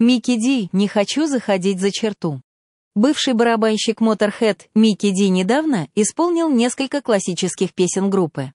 [0.00, 2.40] Микки Ди «Не хочу заходить за черту».
[2.94, 8.52] Бывший барабанщик Motorhead Микки Ди недавно исполнил несколько классических песен группы.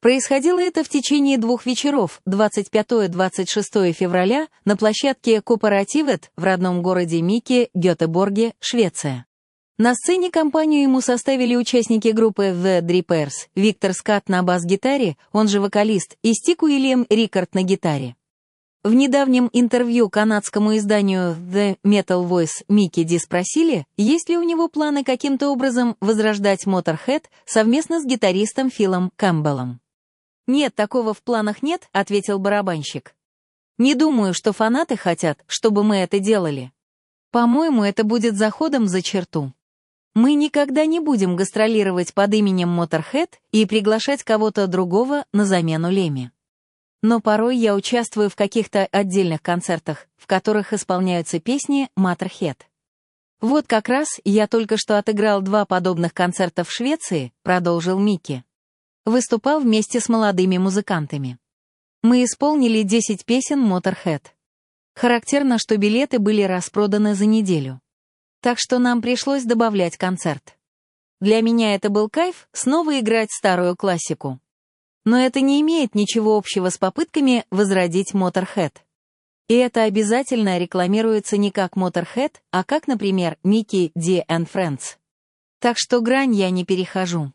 [0.00, 7.70] Происходило это в течение двух вечеров, 25-26 февраля, на площадке Кооперативет в родном городе Микки,
[7.74, 9.26] Гетеборге, Швеция.
[9.78, 15.60] На сцене компанию ему составили участники группы The Drippers, Виктор Скат на бас-гитаре, он же
[15.60, 18.14] вокалист, и Стик Уильям Рикард на гитаре.
[18.84, 24.68] В недавнем интервью канадскому изданию The Metal Voice Микки Ди спросили, есть ли у него
[24.68, 29.80] планы каким-то образом возрождать Motorhead совместно с гитаристом Филом Кэмпбеллом.
[30.46, 33.14] «Нет, такого в планах нет»,— ответил барабанщик.
[33.78, 36.70] «Не думаю, что фанаты хотят, чтобы мы это делали.
[37.30, 39.54] По-моему, это будет заходом за черту.
[40.14, 46.33] Мы никогда не будем гастролировать под именем Motorhead и приглашать кого-то другого на замену Леми.
[47.06, 52.56] Но порой я участвую в каких-то отдельных концертах, в которых исполняются песни Motorhead.
[53.42, 58.42] Вот как раз я только что отыграл два подобных концерта в Швеции, продолжил Микки.
[59.04, 61.36] Выступал вместе с молодыми музыкантами.
[62.02, 64.22] Мы исполнили 10 песен Motorhead.
[64.94, 67.82] Характерно, что билеты были распроданы за неделю.
[68.40, 70.56] Так что нам пришлось добавлять концерт.
[71.20, 74.40] Для меня это был кайф снова играть старую классику.
[75.04, 78.72] Но это не имеет ничего общего с попытками возродить Motorhead.
[79.48, 84.96] И это обязательно рекламируется не как Motorhead, а как, например, Mickey D and Friends.
[85.60, 87.32] Так что грань я не перехожу.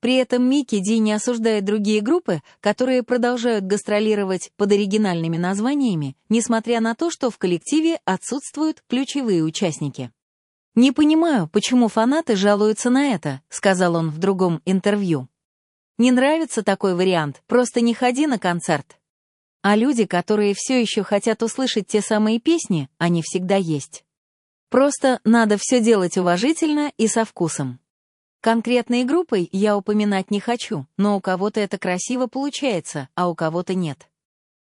[0.00, 6.80] При этом Микки Ди не осуждает другие группы, которые продолжают гастролировать под оригинальными названиями, несмотря
[6.80, 10.10] на то, что в коллективе отсутствуют ключевые участники.
[10.74, 15.28] «Не понимаю, почему фанаты жалуются на это»,— сказал он в другом интервью.
[16.00, 18.96] «Не нравится такой вариант, просто не ходи на концерт».
[19.60, 24.02] А люди, которые все еще хотят услышать те самые песни, они всегда есть.
[24.70, 27.80] Просто надо все делать уважительно и со вкусом.
[28.40, 33.74] Конкретной группой я упоминать не хочу, но у кого-то это красиво получается, а у кого-то
[33.74, 34.08] нет.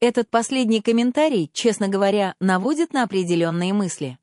[0.00, 4.18] Этот последний комментарий, честно говоря, наводит на определенные мысли.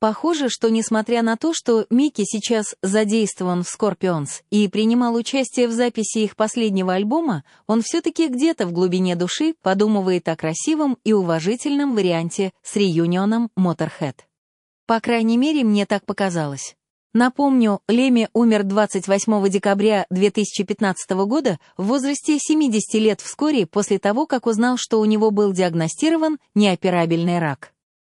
[0.00, 5.72] Похоже, что несмотря на то, что Микки сейчас задействован в Scorpions и принимал участие в
[5.72, 11.96] записи их последнего альбома, он все-таки где-то в глубине души подумывает о красивом и уважительном
[11.96, 14.14] варианте с реюнионом Motorhead.
[14.86, 16.76] По крайней мере, мне так показалось.
[17.12, 24.46] Напомню, Леми умер 28 декабря 2015 года в возрасте 70 лет вскоре после того, как
[24.46, 27.72] узнал, что у него был диагностирован неоперабельный рак.